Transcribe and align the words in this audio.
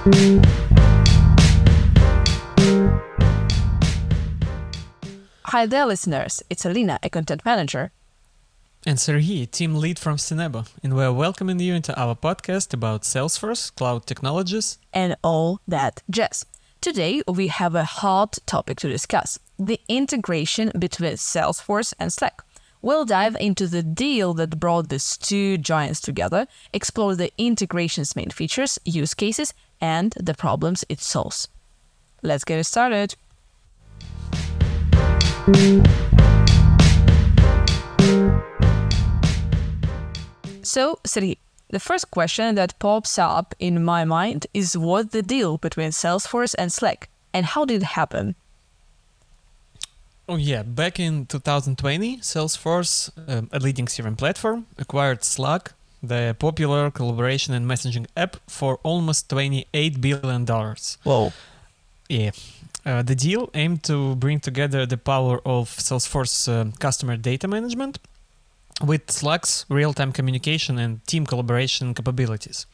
Hi 0.00 0.06
there, 5.66 5.84
listeners. 5.84 6.42
It's 6.48 6.64
Alina, 6.64 6.98
a 7.02 7.10
content 7.10 7.44
manager. 7.44 7.92
And 8.86 8.96
Sergii, 8.96 9.50
team 9.50 9.74
lead 9.74 9.98
from 9.98 10.16
Synebo, 10.16 10.66
and 10.82 10.96
we're 10.96 11.12
welcoming 11.12 11.60
you 11.60 11.74
into 11.74 11.94
our 12.00 12.14
podcast 12.14 12.72
about 12.72 13.02
Salesforce, 13.02 13.74
cloud 13.74 14.06
technologies, 14.06 14.78
and 14.94 15.16
all 15.22 15.60
that 15.68 16.02
jazz. 16.08 16.46
Today, 16.80 17.20
we 17.28 17.48
have 17.48 17.74
a 17.74 17.84
hot 17.84 18.38
topic 18.46 18.78
to 18.78 18.88
discuss 18.88 19.38
the 19.58 19.78
integration 19.86 20.72
between 20.78 21.12
Salesforce 21.12 21.92
and 21.98 22.10
Slack. 22.10 22.40
We'll 22.82 23.04
dive 23.04 23.36
into 23.38 23.66
the 23.66 23.82
deal 23.82 24.32
that 24.34 24.58
brought 24.58 24.88
these 24.88 25.18
two 25.18 25.58
giants 25.58 26.00
together, 26.00 26.46
explore 26.72 27.14
the 27.14 27.30
integration's 27.36 28.16
main 28.16 28.30
features, 28.30 28.78
use 28.86 29.12
cases, 29.12 29.52
and 29.82 30.14
the 30.18 30.32
problems 30.32 30.84
it 30.88 31.00
solves. 31.00 31.48
Let's 32.22 32.44
get 32.44 32.64
started. 32.64 33.16
So, 40.62 40.98
Sri, 41.04 41.36
the 41.68 41.80
first 41.80 42.10
question 42.10 42.54
that 42.54 42.78
pops 42.78 43.18
up 43.18 43.54
in 43.58 43.84
my 43.84 44.04
mind 44.04 44.46
is 44.54 44.76
what 44.76 45.10
the 45.10 45.22
deal 45.22 45.58
between 45.58 45.90
Salesforce 45.90 46.54
and 46.58 46.72
Slack 46.72 47.10
and 47.34 47.44
how 47.44 47.64
did 47.64 47.82
it 47.82 47.86
happen? 47.86 48.36
Oh 50.30 50.36
yeah, 50.36 50.62
back 50.62 51.00
in 51.00 51.26
2020, 51.26 52.18
Salesforce, 52.18 53.10
um, 53.28 53.48
a 53.50 53.58
leading 53.58 53.86
CRM 53.86 54.16
platform, 54.16 54.64
acquired 54.78 55.24
Slack, 55.24 55.72
the 56.04 56.36
popular 56.38 56.88
collaboration 56.92 57.52
and 57.52 57.66
messaging 57.66 58.06
app, 58.16 58.36
for 58.46 58.78
almost 58.84 59.28
28 59.28 60.00
billion 60.00 60.44
dollars. 60.44 60.98
Whoa! 61.02 61.32
Yeah, 62.08 62.30
uh, 62.86 63.02
the 63.02 63.16
deal 63.16 63.50
aimed 63.54 63.82
to 63.84 64.14
bring 64.14 64.38
together 64.38 64.86
the 64.86 64.96
power 64.96 65.40
of 65.44 65.68
Salesforce 65.68 66.46
uh, 66.46 66.70
customer 66.78 67.16
data 67.16 67.48
management 67.48 67.98
with 68.86 69.10
Slack's 69.10 69.66
real-time 69.68 70.12
communication 70.12 70.78
and 70.78 71.04
team 71.08 71.26
collaboration 71.26 71.92
capabilities. 71.92 72.66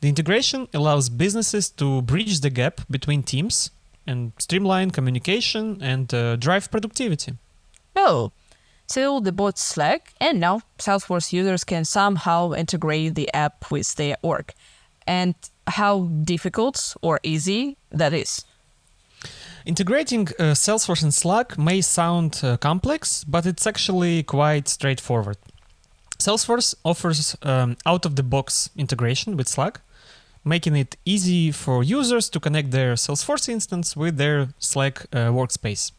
The 0.00 0.08
integration 0.08 0.68
allows 0.72 1.10
businesses 1.10 1.68
to 1.72 2.00
bridge 2.00 2.40
the 2.40 2.48
gap 2.48 2.80
between 2.88 3.22
teams 3.22 3.70
and 4.06 4.32
streamline 4.38 4.90
communication 4.90 5.78
and 5.82 6.12
uh, 6.12 6.36
drive 6.36 6.70
productivity. 6.70 7.34
Oh, 7.96 8.32
so 8.86 9.20
they 9.20 9.30
bought 9.30 9.58
Slack, 9.58 10.12
and 10.20 10.40
now 10.40 10.60
Salesforce 10.78 11.32
users 11.32 11.64
can 11.64 11.84
somehow 11.84 12.52
integrate 12.52 13.14
the 13.14 13.32
app 13.32 13.70
with 13.70 13.94
their 13.94 14.16
org. 14.22 14.52
And 15.06 15.34
how 15.66 16.04
difficult 16.24 16.96
or 17.02 17.20
easy 17.22 17.76
that 17.90 18.12
is? 18.12 18.44
Integrating 19.64 20.28
uh, 20.38 20.54
Salesforce 20.54 21.02
and 21.02 21.14
Slack 21.14 21.56
may 21.56 21.80
sound 21.80 22.40
uh, 22.42 22.58
complex, 22.58 23.24
but 23.24 23.46
it's 23.46 23.66
actually 23.66 24.22
quite 24.22 24.68
straightforward. 24.68 25.38
Salesforce 26.18 26.74
offers 26.84 27.36
um, 27.42 27.76
out 27.86 28.04
of 28.04 28.16
the 28.16 28.22
box 28.22 28.68
integration 28.76 29.36
with 29.36 29.48
Slack, 29.48 29.80
making 30.44 30.76
it 30.76 30.96
easy 31.04 31.50
for 31.50 31.82
users 31.82 32.28
to 32.30 32.40
connect 32.40 32.70
their 32.70 32.94
Salesforce 32.94 33.48
instance 33.48 33.96
with 33.96 34.16
their 34.16 34.48
Slack 34.58 35.06
uh, 35.12 35.30
workspace. 35.30 35.92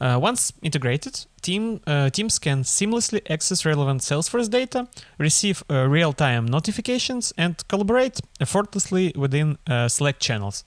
Uh, 0.00 0.18
once 0.20 0.52
integrated, 0.62 1.26
team, 1.42 1.80
uh, 1.86 2.08
teams 2.10 2.38
can 2.38 2.62
seamlessly 2.62 3.20
access 3.28 3.64
relevant 3.64 4.00
Salesforce 4.00 4.48
data, 4.48 4.86
receive 5.18 5.64
uh, 5.70 5.88
real 5.88 6.12
time 6.12 6.46
notifications, 6.46 7.32
and 7.36 7.66
collaborate 7.68 8.20
effortlessly 8.40 9.12
within 9.16 9.58
uh, 9.66 9.88
Slack 9.88 10.20
channels. 10.20 10.64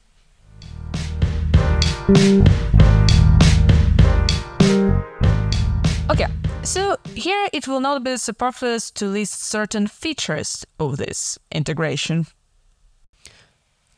Okay, 6.09 6.27
so 6.63 6.97
here 7.15 7.47
it 7.53 7.67
will 7.67 7.79
not 7.79 8.03
be 8.03 8.17
superfluous 8.17 8.91
to 8.91 9.05
list 9.05 9.43
certain 9.43 9.87
features 9.87 10.65
of 10.77 10.97
this 10.97 11.39
integration. 11.51 12.25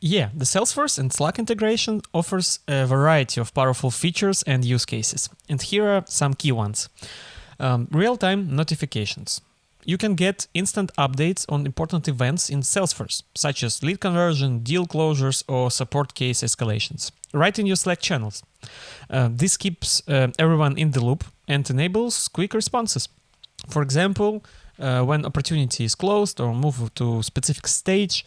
Yeah, 0.06 0.28
the 0.36 0.44
Salesforce 0.44 0.98
and 0.98 1.10
Slack 1.10 1.38
integration 1.38 2.02
offers 2.12 2.58
a 2.68 2.84
variety 2.84 3.40
of 3.40 3.54
powerful 3.54 3.90
features 3.90 4.42
and 4.42 4.62
use 4.62 4.84
cases. 4.84 5.30
And 5.48 5.62
here 5.62 5.88
are 5.88 6.04
some 6.06 6.34
key 6.34 6.52
ones. 6.52 6.90
Um, 7.58 7.88
real-time 7.90 8.54
notifications. 8.54 9.40
You 9.86 9.96
can 9.96 10.14
get 10.14 10.46
instant 10.52 10.90
updates 10.98 11.46
on 11.48 11.64
important 11.64 12.06
events 12.06 12.50
in 12.50 12.60
Salesforce, 12.60 13.22
such 13.34 13.62
as 13.62 13.82
lead 13.82 14.00
conversion, 14.00 14.58
deal 14.58 14.86
closures, 14.86 15.42
or 15.48 15.70
support 15.70 16.14
case 16.14 16.42
escalations, 16.42 17.10
right 17.32 17.58
in 17.58 17.64
your 17.64 17.76
Slack 17.76 18.00
channels. 18.00 18.42
Uh, 19.08 19.30
this 19.32 19.56
keeps 19.56 20.06
uh, 20.06 20.28
everyone 20.38 20.76
in 20.76 20.90
the 20.90 21.02
loop 21.02 21.24
and 21.48 21.70
enables 21.70 22.28
quick 22.28 22.52
responses. 22.52 23.08
For 23.70 23.80
example, 23.80 24.44
uh, 24.78 25.00
when 25.02 25.24
opportunity 25.24 25.84
is 25.84 25.94
closed 25.94 26.40
or 26.42 26.54
move 26.54 26.94
to 26.96 27.22
specific 27.22 27.66
stage, 27.66 28.26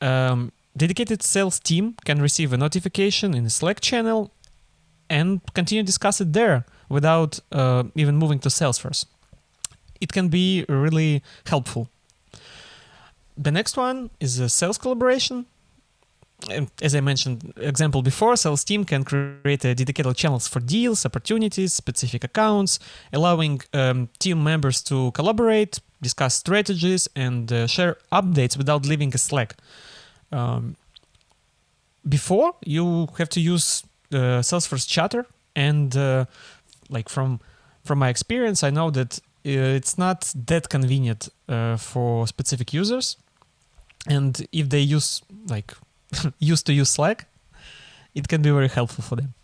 um, 0.00 0.50
dedicated 0.76 1.22
sales 1.22 1.58
team 1.60 1.96
can 2.04 2.20
receive 2.20 2.52
a 2.52 2.56
notification 2.56 3.34
in 3.34 3.44
the 3.44 3.50
Slack 3.50 3.80
channel 3.80 4.32
and 5.08 5.40
continue 5.54 5.82
discuss 5.82 6.20
it 6.20 6.32
there 6.32 6.64
without 6.88 7.40
uh, 7.52 7.84
even 7.94 8.16
moving 8.16 8.38
to 8.40 8.48
Salesforce. 8.48 9.04
It 10.00 10.12
can 10.12 10.28
be 10.28 10.64
really 10.68 11.22
helpful. 11.46 11.88
The 13.36 13.50
next 13.50 13.76
one 13.76 14.10
is 14.20 14.38
a 14.38 14.48
sales 14.48 14.78
collaboration 14.78 15.46
as 16.80 16.94
I 16.94 17.00
mentioned, 17.00 17.52
example 17.56 18.02
before, 18.02 18.36
sales 18.36 18.64
team 18.64 18.84
can 18.84 19.04
create 19.04 19.64
a 19.64 19.74
dedicated 19.74 20.16
channels 20.16 20.48
for 20.48 20.60
deals, 20.60 21.06
opportunities, 21.06 21.72
specific 21.72 22.24
accounts, 22.24 22.78
allowing 23.12 23.60
um, 23.72 24.08
team 24.18 24.42
members 24.42 24.82
to 24.84 25.12
collaborate, 25.12 25.80
discuss 26.00 26.34
strategies, 26.34 27.08
and 27.14 27.52
uh, 27.52 27.66
share 27.66 27.96
updates 28.10 28.56
without 28.56 28.86
leaving 28.86 29.14
a 29.14 29.18
Slack. 29.18 29.56
Um, 30.32 30.76
before, 32.08 32.54
you 32.64 33.08
have 33.18 33.28
to 33.30 33.40
use 33.40 33.84
uh, 34.12 34.42
Salesforce 34.42 34.88
Chatter, 34.88 35.26
and 35.54 35.96
uh, 35.96 36.24
like 36.88 37.08
from 37.08 37.40
from 37.84 37.98
my 37.98 38.08
experience, 38.08 38.62
I 38.62 38.70
know 38.70 38.90
that 38.90 39.18
uh, 39.46 39.76
it's 39.78 39.98
not 39.98 40.32
that 40.46 40.68
convenient 40.68 41.28
uh, 41.48 41.76
for 41.76 42.26
specific 42.26 42.72
users, 42.72 43.16
and 44.08 44.46
if 44.52 44.68
they 44.68 44.80
use 44.80 45.22
like 45.48 45.74
used 46.38 46.66
to 46.66 46.72
use 46.72 46.90
Slack, 46.90 47.26
it 48.14 48.28
can 48.28 48.42
be 48.42 48.50
very 48.50 48.68
helpful 48.68 49.04
for 49.04 49.16
them. 49.16 49.34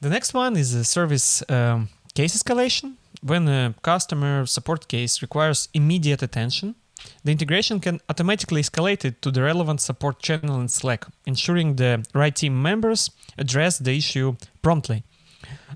The 0.00 0.10
next 0.10 0.34
one 0.34 0.56
is 0.56 0.74
a 0.74 0.84
service 0.84 1.42
um, 1.48 1.88
case 2.14 2.36
escalation. 2.36 2.94
When 3.22 3.48
a 3.48 3.74
customer 3.82 4.46
support 4.46 4.88
case 4.88 5.22
requires 5.22 5.68
immediate 5.72 6.22
attention, 6.22 6.74
the 7.24 7.32
integration 7.32 7.80
can 7.80 8.00
automatically 8.08 8.60
escalate 8.60 9.04
it 9.04 9.20
to 9.22 9.30
the 9.30 9.42
relevant 9.42 9.80
support 9.80 10.20
channel 10.20 10.60
in 10.60 10.68
Slack, 10.68 11.06
ensuring 11.26 11.76
the 11.76 12.04
right 12.14 12.34
team 12.34 12.62
members 12.62 13.10
address 13.38 13.78
the 13.78 13.96
issue 13.96 14.36
promptly. 14.62 15.02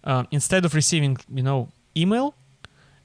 Uh, 0.05 0.25
instead 0.31 0.65
of 0.65 0.75
receiving, 0.75 1.17
you 1.33 1.43
know, 1.43 1.69
email, 1.97 2.35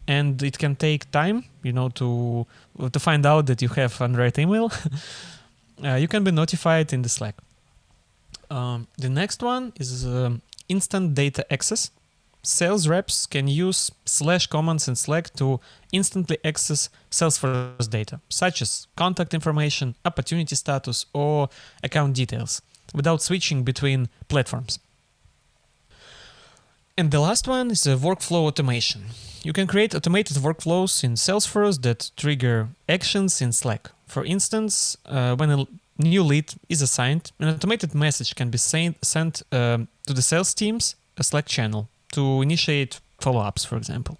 and 0.07 0.41
it 0.43 0.57
can 0.57 0.75
take 0.75 1.09
time, 1.11 1.45
you 1.63 1.73
know, 1.73 1.89
to 1.89 2.45
to 2.91 2.99
find 2.99 3.25
out 3.25 3.47
that 3.47 3.61
you 3.61 3.69
have 3.69 3.99
an 4.01 4.11
unread 4.11 4.37
email. 4.37 4.71
uh, 5.83 5.95
you 5.95 6.07
can 6.07 6.23
be 6.23 6.31
notified 6.31 6.93
in 6.93 7.01
the 7.01 7.09
Slack. 7.09 7.35
Um, 8.49 8.87
the 8.97 9.09
next 9.09 9.41
one 9.41 9.73
is 9.79 10.05
um, 10.05 10.41
instant 10.69 11.15
data 11.15 11.45
access. 11.51 11.91
Sales 12.47 12.87
reps 12.87 13.25
can 13.25 13.47
use 13.47 13.91
slash 14.05 14.47
commands 14.47 14.87
in 14.87 14.95
Slack 14.95 15.33
to 15.35 15.59
instantly 15.91 16.37
access 16.45 16.89
Salesforce 17.09 17.89
data, 17.89 18.19
such 18.29 18.61
as 18.61 18.87
contact 18.95 19.33
information, 19.33 19.95
opportunity 20.05 20.55
status, 20.55 21.05
or 21.13 21.49
account 21.83 22.15
details, 22.15 22.61
without 22.93 23.21
switching 23.21 23.63
between 23.63 24.09
platforms. 24.27 24.79
And 26.97 27.11
the 27.11 27.19
last 27.19 27.47
one 27.47 27.71
is 27.71 27.85
a 27.85 27.97
workflow 27.97 28.47
automation. 28.47 29.05
You 29.43 29.51
can 29.51 29.67
create 29.67 29.93
automated 29.93 30.37
workflows 30.37 31.03
in 31.03 31.15
Salesforce 31.15 31.81
that 31.81 32.11
trigger 32.15 32.69
actions 32.87 33.41
in 33.41 33.51
Slack. 33.51 33.91
For 34.07 34.23
instance, 34.23 34.97
uh, 35.05 35.35
when 35.35 35.49
a 35.51 35.67
new 35.97 36.23
lead 36.23 36.53
is 36.69 36.81
assigned, 36.81 37.31
an 37.39 37.49
automated 37.49 37.93
message 37.93 38.35
can 38.35 38.49
be 38.49 38.57
sent, 38.57 39.03
sent 39.03 39.41
um, 39.51 39.87
to 40.07 40.13
the 40.13 40.21
sales 40.21 40.53
teams, 40.53 40.95
Slack 41.21 41.47
channel, 41.47 41.89
to 42.15 42.41
initiate 42.41 42.99
follow 43.19 43.41
ups, 43.41 43.65
for 43.65 43.77
example. 43.77 44.17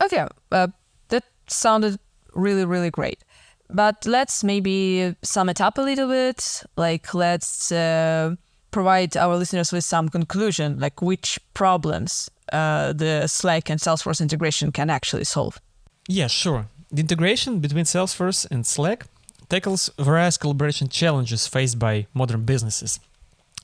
Okay, 0.00 0.24
uh, 0.52 0.68
that 1.08 1.24
sounded 1.48 1.98
really, 2.34 2.64
really 2.64 2.90
great. 2.90 3.24
But 3.70 4.06
let's 4.06 4.44
maybe 4.44 5.14
sum 5.22 5.48
it 5.48 5.60
up 5.60 5.78
a 5.78 5.82
little 5.82 6.08
bit. 6.08 6.62
Like, 6.76 7.12
let's 7.14 7.70
uh, 7.72 8.36
provide 8.70 9.16
our 9.16 9.36
listeners 9.36 9.72
with 9.72 9.84
some 9.84 10.08
conclusion, 10.08 10.78
like 10.78 11.02
which 11.02 11.38
problems 11.52 12.30
uh, 12.52 12.92
the 12.92 13.26
Slack 13.26 13.70
and 13.70 13.80
Salesforce 13.80 14.20
integration 14.20 14.72
can 14.72 14.90
actually 14.90 15.24
solve. 15.24 15.60
Yeah, 16.08 16.28
sure. 16.28 16.66
The 16.90 17.00
integration 17.00 17.60
between 17.60 17.84
Salesforce 17.84 18.46
and 18.50 18.66
Slack 18.66 19.06
tackles 19.48 19.90
various 19.98 20.38
collaboration 20.38 20.88
challenges 20.88 21.46
faced 21.46 21.78
by 21.78 22.06
modern 22.14 22.44
businesses. 22.44 23.00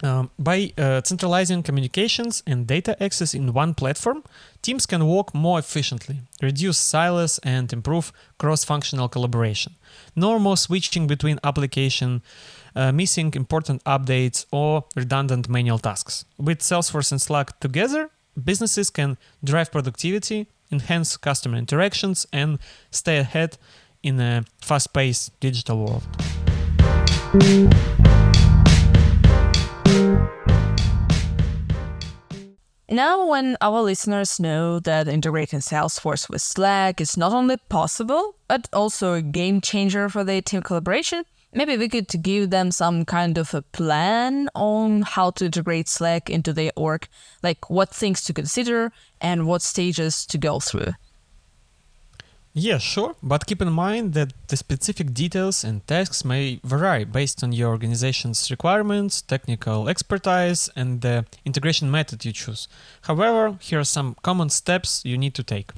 Um, 0.03 0.31
by 0.39 0.73
uh, 0.77 1.01
centralizing 1.05 1.63
communications 1.63 2.43
and 2.47 2.67
data 2.67 3.01
access 3.03 3.33
in 3.33 3.53
one 3.53 3.75
platform, 3.75 4.25
teams 4.61 4.87
can 4.87 5.07
work 5.07 5.33
more 5.33 5.59
efficiently, 5.59 6.21
reduce 6.43 6.79
silos, 6.79 7.39
and 7.39 7.73
improve 7.73 8.13
cross-functional 8.39 9.09
collaboration. 9.09 9.77
No 10.17 10.39
more 10.39 10.57
switching 10.57 11.07
between 11.07 11.39
applications, 11.45 12.23
uh, 12.75 12.93
missing 12.93 13.33
important 13.35 13.85
updates, 13.85 14.47
or 14.51 14.85
redundant 14.97 15.49
manual 15.49 15.79
tasks. 15.79 16.25
With 16.39 16.59
Salesforce 16.59 17.13
and 17.13 17.23
Slack 17.23 17.61
together, 17.61 18.11
businesses 18.43 18.91
can 18.91 19.17
drive 19.45 19.71
productivity, 19.71 20.49
enhance 20.73 21.17
customer 21.17 21.57
interactions, 21.57 22.27
and 22.33 22.59
stay 22.91 23.19
ahead 23.19 23.57
in 24.03 24.21
a 24.21 24.45
fast-paced 24.61 25.39
digital 25.41 25.79
world. 25.79 26.03
Now, 32.95 33.27
when 33.27 33.57
our 33.61 33.83
listeners 33.83 34.39
know 34.39 34.79
that 34.79 35.09
integrating 35.09 35.59
Salesforce 35.59 36.31
with 36.31 36.43
Slack 36.43 37.01
is 37.01 37.17
not 37.17 37.33
only 37.33 37.57
possible, 37.69 38.37
but 38.47 38.69
also 38.73 39.15
a 39.15 39.21
game 39.21 39.61
changer 39.61 40.09
for 40.09 40.23
their 40.23 40.41
team 40.41 40.63
collaboration, 40.63 41.25
maybe 41.53 41.77
we 41.77 41.89
could 41.89 42.07
give 42.23 42.51
them 42.51 42.71
some 42.71 43.05
kind 43.05 43.37
of 43.37 43.53
a 43.53 43.63
plan 43.63 44.49
on 44.55 45.03
how 45.03 45.33
to 45.33 45.47
integrate 45.47 45.89
Slack 45.89 46.31
into 46.31 46.53
their 46.53 46.71
org, 46.77 47.09
like 47.43 47.69
what 47.69 47.93
things 47.93 48.23
to 48.27 48.33
consider 48.33 48.93
and 49.21 49.49
what 49.49 49.63
stages 49.63 50.25
to 50.27 50.39
go 50.39 50.61
through. 50.61 50.93
Yeah, 52.57 52.79
sure, 52.79 53.17
but 53.21 53.47
keep 53.47 53.61
in 53.61 53.73
mind 53.73 54.15
that 54.15 54.33
the 54.47 54.57
specific 54.57 55.13
details 55.13 55.65
and 55.65 55.85
tasks 55.89 56.25
may 56.25 56.61
vary 56.63 57.05
based 57.05 57.43
on 57.43 57.51
your 57.53 57.71
organization's 57.71 58.49
requirements, 58.49 59.23
technical 59.23 59.89
expertise, 59.89 60.71
and 60.77 61.01
the 61.01 61.25
integration 61.45 61.91
method 61.91 62.25
you 62.25 62.31
choose. 62.33 62.69
However, 63.03 63.59
here 63.61 63.81
are 63.81 63.85
some 63.85 64.15
common 64.23 64.51
steps 64.51 65.05
you 65.05 65.19
need 65.19 65.35
to 65.35 65.43
take. 65.43 65.73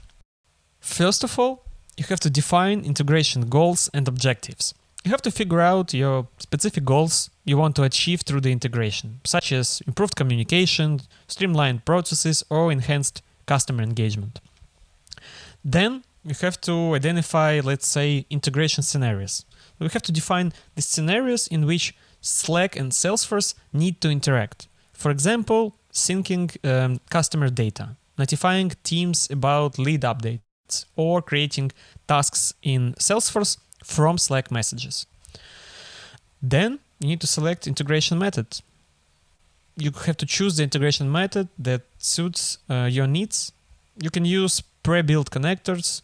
First 0.78 1.24
of 1.24 1.38
all, 1.38 1.64
you 1.96 2.04
have 2.10 2.20
to 2.20 2.28
define 2.28 2.84
integration 2.84 3.48
goals 3.48 3.88
and 3.94 4.06
objectives. 4.06 4.74
You 5.02 5.12
have 5.12 5.22
to 5.22 5.30
figure 5.30 5.62
out 5.62 5.94
your 5.94 6.26
specific 6.38 6.84
goals 6.84 7.30
you 7.46 7.56
want 7.56 7.74
to 7.76 7.84
achieve 7.84 8.20
through 8.20 8.42
the 8.42 8.52
integration, 8.52 9.20
such 9.24 9.50
as 9.50 9.80
improved 9.86 10.14
communication, 10.14 11.00
streamlined 11.26 11.86
processes, 11.86 12.44
or 12.50 12.70
enhanced 12.70 13.22
customer 13.46 13.82
engagement. 13.82 14.40
Then 15.64 16.02
you 16.26 16.34
have 16.40 16.60
to 16.62 16.94
identify, 16.94 17.60
let's 17.62 17.86
say, 17.86 18.26
integration 18.30 18.82
scenarios. 18.82 19.44
We 19.78 19.88
have 19.88 20.02
to 20.02 20.12
define 20.12 20.52
the 20.74 20.82
scenarios 20.82 21.46
in 21.46 21.66
which 21.66 21.94
Slack 22.20 22.74
and 22.74 22.90
Salesforce 22.90 23.54
need 23.72 24.00
to 24.00 24.10
interact. 24.10 24.66
For 24.92 25.10
example, 25.10 25.76
syncing 25.92 26.48
um, 26.64 27.00
customer 27.10 27.48
data, 27.48 27.90
notifying 28.18 28.72
teams 28.82 29.30
about 29.30 29.78
lead 29.78 30.00
updates, 30.00 30.86
or 30.96 31.22
creating 31.22 31.70
tasks 32.08 32.54
in 32.62 32.94
Salesforce 32.94 33.58
from 33.84 34.18
Slack 34.18 34.50
messages. 34.50 35.06
Then 36.42 36.80
you 36.98 37.08
need 37.08 37.20
to 37.20 37.26
select 37.28 37.68
integration 37.68 38.18
method. 38.18 38.60
You 39.76 39.92
have 40.06 40.16
to 40.16 40.26
choose 40.26 40.56
the 40.56 40.64
integration 40.64 41.12
method 41.12 41.48
that 41.58 41.82
suits 41.98 42.58
uh, 42.68 42.88
your 42.90 43.06
needs. 43.06 43.52
You 44.02 44.10
can 44.10 44.24
use 44.24 44.60
pre-built 44.82 45.30
connectors 45.30 46.02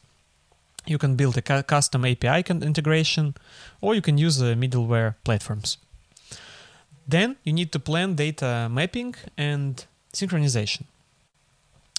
you 0.87 0.99
can 0.99 1.17
build 1.17 1.37
a 1.37 1.43
cu- 1.43 1.63
custom 1.63 2.05
API 2.05 2.45
integration, 2.49 3.35
or 3.81 3.95
you 3.95 4.03
can 4.03 4.19
use 4.19 4.39
the 4.39 4.55
middleware 4.55 5.15
platforms. 5.25 5.79
Then 7.07 7.37
you 7.45 7.53
need 7.53 7.73
to 7.73 7.81
plan 7.81 8.15
data 8.15 8.69
mapping 8.71 9.15
and 9.37 9.85
synchronization. 10.13 10.85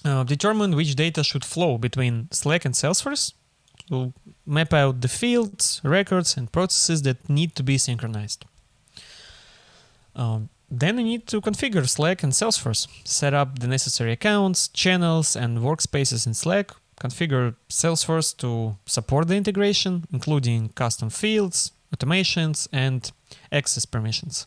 Uh, 0.04 0.22
determine 0.24 0.76
which 0.76 0.94
data 0.94 1.24
should 1.24 1.44
flow 1.44 1.78
between 1.78 2.28
Slack 2.30 2.64
and 2.64 2.74
Salesforce. 2.74 3.32
Map 4.46 4.72
out 4.72 5.00
the 5.00 5.08
fields, 5.08 5.80
records, 5.84 6.36
and 6.36 6.50
processes 6.52 7.02
that 7.02 7.28
need 7.28 7.54
to 7.56 7.62
be 7.62 7.78
synchronized. 7.78 8.44
Um, 10.14 10.48
then 10.70 10.98
you 10.98 11.04
need 11.04 11.26
to 11.28 11.40
configure 11.40 11.88
Slack 11.88 12.22
and 12.22 12.32
Salesforce, 12.32 12.86
set 13.04 13.34
up 13.34 13.58
the 13.58 13.66
necessary 13.66 14.12
accounts, 14.12 14.68
channels, 14.68 15.36
and 15.36 15.58
workspaces 15.58 16.26
in 16.26 16.34
Slack 16.34 16.72
configure 17.00 17.54
Salesforce 17.68 18.36
to 18.38 18.76
support 18.86 19.28
the 19.28 19.36
integration, 19.36 20.04
including 20.12 20.70
custom 20.70 21.10
fields, 21.10 21.72
automations, 21.94 22.68
and 22.72 23.10
access 23.52 23.84
permissions. 23.84 24.46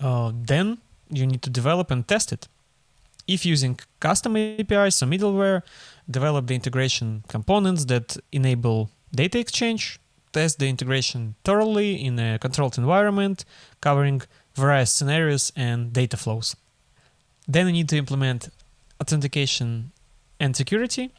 Uh, 0.00 0.32
then 0.34 0.78
you 1.10 1.26
need 1.26 1.42
to 1.42 1.50
develop 1.50 1.90
and 1.90 2.06
test 2.06 2.32
it. 2.32 2.48
If 3.26 3.44
using 3.44 3.78
custom 4.00 4.36
APIs 4.36 5.02
or 5.02 5.06
middleware, 5.06 5.62
develop 6.10 6.46
the 6.46 6.54
integration 6.54 7.24
components 7.28 7.84
that 7.86 8.16
enable 8.32 8.90
data 9.14 9.38
exchange, 9.38 10.00
test 10.32 10.58
the 10.58 10.68
integration 10.68 11.34
thoroughly 11.44 12.02
in 12.02 12.18
a 12.18 12.38
controlled 12.38 12.78
environment, 12.78 13.44
covering 13.80 14.22
various 14.54 14.90
scenarios 14.92 15.52
and 15.56 15.92
data 15.92 16.16
flows. 16.16 16.56
Then 17.46 17.66
you 17.66 17.72
need 17.72 17.88
to 17.90 17.96
implement 17.96 18.48
authentication 19.00 19.92
and 20.40 20.56
security. 20.56 21.10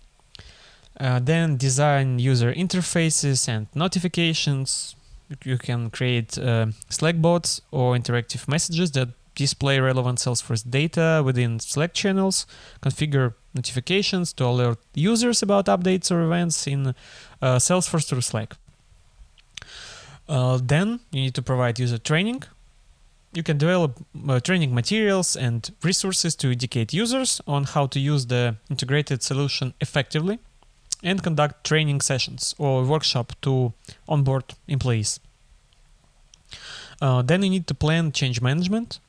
Uh, 0.99 1.19
then 1.19 1.57
design 1.57 2.19
user 2.19 2.53
interfaces 2.53 3.47
and 3.47 3.67
notifications. 3.73 4.95
You 5.43 5.57
can 5.57 5.89
create 5.89 6.37
uh, 6.37 6.67
Slack 6.89 7.21
bots 7.21 7.61
or 7.71 7.95
interactive 7.95 8.47
messages 8.47 8.91
that 8.91 9.09
display 9.35 9.79
relevant 9.79 10.19
Salesforce 10.19 10.69
data 10.69 11.21
within 11.23 11.59
Slack 11.59 11.93
channels. 11.93 12.45
Configure 12.81 13.33
notifications 13.53 14.33
to 14.33 14.45
alert 14.45 14.79
users 14.93 15.41
about 15.41 15.65
updates 15.67 16.11
or 16.11 16.21
events 16.23 16.67
in 16.67 16.87
uh, 17.41 17.57
Salesforce 17.57 18.07
through 18.07 18.21
Slack. 18.21 18.55
Uh, 20.27 20.59
then 20.61 20.99
you 21.11 21.21
need 21.21 21.35
to 21.35 21.41
provide 21.41 21.79
user 21.79 21.97
training 21.97 22.43
you 23.33 23.43
can 23.43 23.57
develop 23.57 23.99
uh, 24.27 24.39
training 24.39 24.73
materials 24.73 25.35
and 25.35 25.71
resources 25.83 26.35
to 26.35 26.51
educate 26.51 26.93
users 26.93 27.41
on 27.47 27.63
how 27.63 27.85
to 27.87 27.99
use 27.99 28.25
the 28.25 28.55
integrated 28.69 29.21
solution 29.21 29.73
effectively 29.79 30.39
and 31.03 31.23
conduct 31.23 31.63
training 31.63 32.01
sessions 32.01 32.55
or 32.57 32.83
workshop 32.83 33.33
to 33.41 33.73
onboard 34.07 34.55
employees. 34.67 35.19
Uh, 37.01 37.21
then 37.21 37.43
you 37.43 37.49
need 37.49 37.67
to 37.67 37.73
plan 37.73 38.11
change 38.11 38.41
management. 38.41 38.99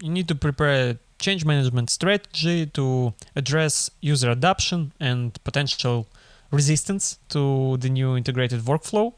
You 0.00 0.10
need 0.10 0.28
to 0.28 0.34
prepare 0.34 0.90
a 0.90 0.98
change 1.18 1.44
management 1.44 1.90
strategy 1.90 2.66
to 2.66 3.12
address 3.34 3.90
user 4.00 4.30
adoption 4.30 4.92
and 5.00 5.42
potential 5.44 6.06
resistance 6.50 7.18
to 7.28 7.76
the 7.78 7.88
new 7.88 8.16
integrated 8.16 8.60
workflow 8.60 9.12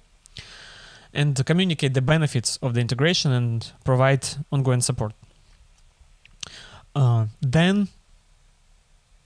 and 1.14 1.36
to 1.36 1.44
communicate 1.44 1.94
the 1.94 2.00
benefits 2.00 2.58
of 2.62 2.74
the 2.74 2.80
integration 2.80 3.32
and 3.32 3.72
provide 3.84 4.26
ongoing 4.50 4.80
support. 4.80 5.12
Uh, 6.94 7.26
then 7.40 7.88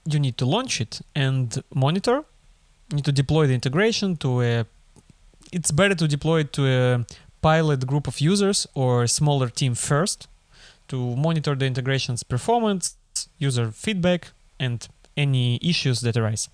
you 0.05 0.19
need 0.19 0.37
to 0.37 0.45
launch 0.45 0.81
it 0.81 1.01
and 1.15 1.63
monitor. 1.73 2.23
You 2.89 2.97
need 2.97 3.05
to 3.05 3.11
deploy 3.11 3.47
the 3.47 3.53
integration 3.53 4.15
to 4.17 4.41
a. 4.41 4.65
It's 5.51 5.71
better 5.71 5.95
to 5.95 6.07
deploy 6.07 6.41
it 6.41 6.53
to 6.53 6.67
a 6.67 7.05
pilot 7.41 7.85
group 7.87 8.07
of 8.07 8.19
users 8.19 8.67
or 8.73 9.03
a 9.03 9.07
smaller 9.07 9.49
team 9.49 9.75
first 9.75 10.27
to 10.87 11.15
monitor 11.15 11.55
the 11.55 11.65
integration's 11.65 12.23
performance, 12.23 12.95
user 13.37 13.71
feedback, 13.71 14.31
and 14.59 14.87
any 15.15 15.59
issues 15.61 16.01
that 16.01 16.15
arise. 16.17 16.49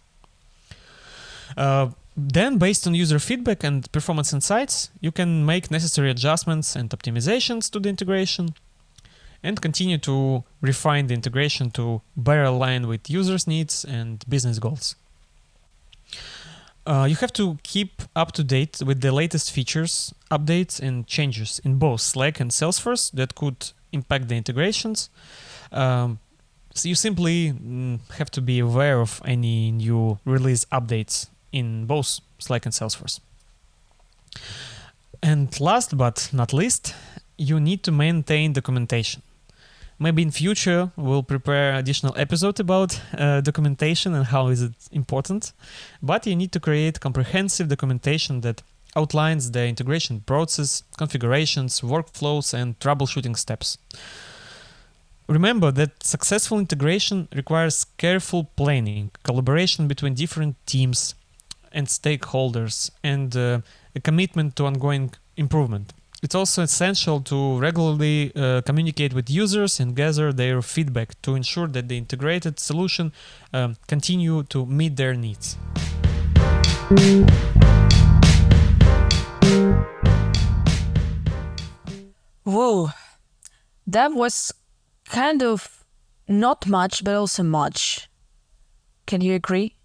Uh, 1.56 1.90
then, 2.15 2.60
based 2.60 2.86
on 2.86 2.93
user 2.93 3.17
feedback 3.17 3.63
and 3.63 3.91
performance 3.91 4.34
insights, 4.34 4.91
you 5.01 5.12
can 5.12 5.46
make 5.46 5.72
necessary 5.72 6.12
adjustments 6.12 6.75
and 6.75 6.89
optimizations 6.91 7.72
to 7.72 7.79
the 7.79 7.89
integration 7.89 8.53
and 9.41 9.62
continue 9.62 9.98
to 9.98 10.43
refine 10.62 11.08
the 11.08 11.13
integration 11.13 11.72
to 11.72 12.01
better 12.15 12.43
align 12.43 12.88
with 12.88 13.10
users' 13.10 13.48
needs 13.48 13.84
and 13.84 14.24
business 14.29 14.60
goals. 14.60 14.96
Uh, 16.86 17.08
you 17.10 17.15
have 17.15 17.34
to 17.34 17.58
keep 17.63 18.03
up 18.15 18.32
to 18.34 18.43
date 18.43 18.82
with 18.86 19.01
the 19.01 19.12
latest 19.12 19.51
features, 19.51 20.13
updates, 20.29 20.79
and 20.79 21.08
changes 21.08 21.60
in 21.63 21.77
both 21.77 22.01
Slack 22.01 22.39
and 22.39 22.51
Salesforce 22.51 23.12
that 23.13 23.36
could 23.36 23.72
impact 23.91 24.27
the 24.27 24.36
integrations. 24.36 25.10
Um, 25.72 26.20
so 26.75 26.89
you 26.89 26.96
simply 26.96 27.53
mm, 27.53 28.00
have 28.17 28.29
to 28.32 28.41
be 28.41 28.60
aware 28.60 29.00
of 29.00 29.22
any 29.25 29.72
new 29.72 30.20
release 30.25 30.65
updates 30.65 31.27
in 31.53 31.86
both 31.86 32.19
Slack 32.39 32.65
and 32.65 32.74
Salesforce. 32.74 33.22
And 35.22 35.57
last 35.62 35.95
but 35.95 36.29
not 36.33 36.51
least, 36.51 36.93
you 37.38 37.60
need 37.60 37.83
to 37.83 37.91
maintain 37.91 38.51
documentation. 38.51 39.22
Maybe 40.00 40.22
in 40.22 40.31
future 40.31 40.91
we'll 40.98 41.24
prepare 41.24 41.75
additional 41.75 42.13
episode 42.17 42.60
about 42.60 43.00
uh, 43.17 43.39
documentation 43.41 44.13
and 44.13 44.25
how 44.25 44.48
is 44.48 44.63
it 44.63 44.74
important. 44.91 45.53
But 46.01 46.27
you 46.27 46.36
need 46.36 46.51
to 46.51 46.60
create 46.60 47.00
comprehensive 47.00 47.69
documentation 47.69 48.41
that 48.41 48.63
outlines 48.95 49.51
the 49.51 49.65
integration 49.65 50.22
process, 50.22 50.83
configurations, 50.98 51.81
workflows, 51.81 52.53
and 52.53 52.77
troubleshooting 52.79 53.38
steps. 53.38 53.77
Remember 55.27 55.72
that 55.72 56.03
successful 56.03 56.60
integration 56.60 57.27
requires 57.33 57.86
careful 57.98 58.50
planning, 58.55 59.10
collaboration 59.24 59.88
between 59.88 60.15
different 60.15 60.57
teams 60.65 61.15
and 61.74 61.88
stakeholders, 61.88 62.92
and 63.03 63.36
uh, 63.36 63.62
a 63.96 64.00
commitment 64.00 64.56
to 64.56 64.65
ongoing 64.65 65.13
improvement. 65.36 65.94
It's 66.24 66.36
also 66.36 66.62
essential 66.62 67.20
to 67.22 67.60
regularly 67.60 68.32
uh, 68.34 68.62
communicate 68.62 69.13
with 69.13 69.30
users 69.30 69.82
and 69.82 69.94
gather 69.94 70.32
their 70.32 70.62
feedback 70.62 71.22
to 71.24 71.36
ensure 71.36 71.68
that 71.68 71.89
the 71.89 71.98
integrated 71.98 72.62
solution 72.62 73.12
um, 73.51 73.75
continue 73.88 74.44
to 74.44 74.65
meet 74.65 74.96
their 74.96 75.15
needs. 75.15 75.58
Whoa, 82.44 82.92
that 83.86 84.13
was 84.13 84.53
kind 85.10 85.44
of 85.44 85.84
not 86.27 86.68
much, 86.68 87.03
but 87.03 87.15
also 87.15 87.44
much. 87.44 88.10
Can 89.06 89.20
you 89.20 89.34
agree? 89.34 89.75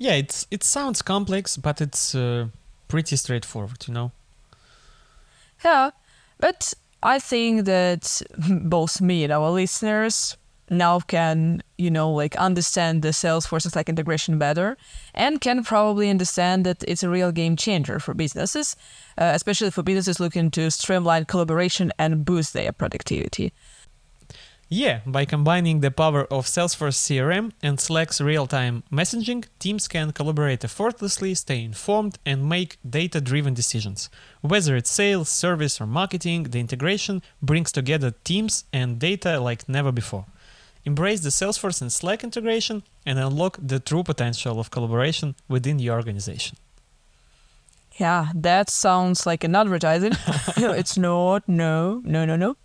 Yeah, 0.00 0.14
it's 0.14 0.46
it 0.50 0.64
sounds 0.64 1.02
complex, 1.02 1.58
but 1.58 1.80
it's 1.82 2.14
uh, 2.14 2.46
pretty 2.88 3.16
straightforward, 3.16 3.86
you 3.86 3.92
know. 3.92 4.12
Yeah, 5.62 5.90
but 6.38 6.72
I 7.02 7.18
think 7.18 7.66
that 7.66 8.22
both 8.62 9.02
me 9.02 9.24
and 9.24 9.32
our 9.32 9.50
listeners 9.50 10.38
now 10.70 11.00
can, 11.00 11.62
you 11.76 11.90
know, 11.90 12.10
like 12.10 12.34
understand 12.36 13.02
the 13.02 13.08
Salesforce 13.08 13.70
Slack 13.70 13.90
integration 13.90 14.38
better 14.38 14.78
and 15.14 15.38
can 15.38 15.64
probably 15.64 16.08
understand 16.08 16.64
that 16.64 16.82
it's 16.88 17.02
a 17.02 17.10
real 17.10 17.30
game 17.30 17.54
changer 17.56 17.98
for 17.98 18.14
businesses, 18.14 18.76
uh, 19.18 19.32
especially 19.34 19.70
for 19.70 19.82
businesses 19.82 20.18
looking 20.18 20.50
to 20.52 20.70
streamline 20.70 21.26
collaboration 21.26 21.92
and 21.98 22.24
boost 22.24 22.54
their 22.54 22.72
productivity. 22.72 23.52
Yeah, 24.72 25.00
by 25.04 25.24
combining 25.24 25.80
the 25.80 25.90
power 25.90 26.26
of 26.32 26.46
Salesforce 26.46 26.96
CRM 26.96 27.50
and 27.60 27.80
Slack's 27.80 28.20
real 28.20 28.46
time 28.46 28.84
messaging, 28.92 29.44
teams 29.58 29.88
can 29.88 30.12
collaborate 30.12 30.64
effortlessly, 30.64 31.34
stay 31.34 31.64
informed, 31.64 32.20
and 32.24 32.48
make 32.48 32.78
data 32.88 33.20
driven 33.20 33.52
decisions. 33.52 34.08
Whether 34.42 34.76
it's 34.76 34.88
sales, 34.88 35.28
service, 35.28 35.80
or 35.80 35.88
marketing, 35.88 36.44
the 36.44 36.60
integration 36.60 37.20
brings 37.42 37.72
together 37.72 38.14
teams 38.22 38.62
and 38.72 39.00
data 39.00 39.40
like 39.40 39.68
never 39.68 39.90
before. 39.90 40.26
Embrace 40.84 41.22
the 41.22 41.30
Salesforce 41.30 41.82
and 41.82 41.92
Slack 41.92 42.22
integration 42.22 42.84
and 43.04 43.18
unlock 43.18 43.58
the 43.60 43.80
true 43.80 44.04
potential 44.04 44.60
of 44.60 44.70
collaboration 44.70 45.34
within 45.48 45.80
your 45.80 45.96
organization. 45.96 46.56
Yeah, 47.96 48.28
that 48.36 48.70
sounds 48.70 49.26
like 49.26 49.42
an 49.42 49.56
advertising. 49.56 50.12
it's 50.56 50.96
not. 50.96 51.48
No, 51.48 52.00
no, 52.04 52.24
no, 52.24 52.36
no. 52.36 52.56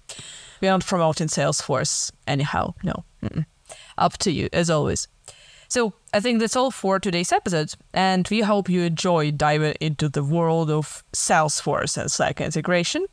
We 0.61 0.67
aren't 0.67 0.85
promoting 0.85 1.27
Salesforce 1.27 2.11
anyhow. 2.27 2.73
No. 2.83 3.03
Mm-mm. 3.23 3.45
Up 3.97 4.17
to 4.19 4.31
you, 4.31 4.49
as 4.53 4.69
always. 4.69 5.07
So 5.67 5.93
I 6.13 6.19
think 6.19 6.39
that's 6.39 6.55
all 6.55 6.71
for 6.71 6.99
today's 6.99 7.31
episode, 7.31 7.73
and 7.93 8.27
we 8.29 8.41
hope 8.41 8.69
you 8.69 8.81
enjoyed 8.83 9.37
diving 9.37 9.75
into 9.81 10.09
the 10.09 10.23
world 10.23 10.69
of 10.69 11.03
Salesforce 11.13 11.97
and 11.97 12.09
Slack 12.11 12.39
integration. 12.39 13.05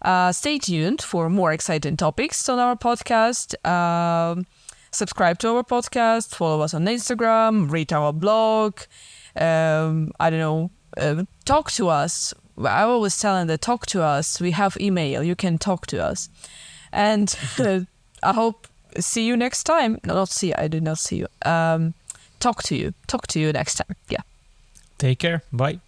Uh, 0.00 0.32
stay 0.32 0.58
tuned 0.58 1.02
for 1.02 1.28
more 1.28 1.52
exciting 1.52 1.96
topics 1.96 2.48
on 2.48 2.58
our 2.58 2.76
podcast. 2.76 3.54
Um, 3.66 4.46
subscribe 4.90 5.38
to 5.40 5.48
our 5.50 5.62
podcast, 5.62 6.34
follow 6.34 6.62
us 6.62 6.74
on 6.74 6.86
Instagram, 6.86 7.70
read 7.70 7.92
our 7.92 8.12
blog. 8.12 8.80
Um, 9.36 10.12
I 10.18 10.30
don't 10.30 10.40
know, 10.40 10.70
uh, 10.96 11.24
talk 11.44 11.70
to 11.72 11.88
us. 11.88 12.34
I 12.58 12.82
always 12.82 13.18
tell 13.18 13.36
them 13.36 13.46
that 13.48 13.60
talk 13.60 13.86
to 13.86 14.02
us. 14.02 14.40
We 14.40 14.50
have 14.52 14.76
email. 14.80 15.22
You 15.22 15.36
can 15.36 15.58
talk 15.58 15.86
to 15.88 16.04
us. 16.04 16.28
And 16.92 17.34
uh, 17.58 17.80
I 18.22 18.32
hope 18.32 18.66
see 18.98 19.26
you 19.26 19.36
next 19.36 19.64
time. 19.64 19.98
No, 20.04 20.14
not 20.14 20.28
see. 20.28 20.54
I 20.54 20.68
did 20.68 20.82
not 20.82 20.98
see 20.98 21.16
you. 21.16 21.26
Um, 21.44 21.94
talk 22.40 22.62
to 22.64 22.76
you. 22.76 22.94
Talk 23.06 23.26
to 23.28 23.40
you 23.40 23.52
next 23.52 23.76
time. 23.76 23.96
Yeah. 24.08 24.20
Take 24.98 25.18
care. 25.18 25.42
Bye. 25.52 25.80